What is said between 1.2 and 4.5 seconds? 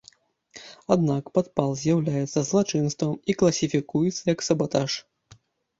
падпал з'яўляецца злачынствам і класіфікуецца як